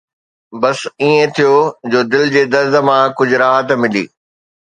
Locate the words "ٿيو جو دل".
1.35-2.23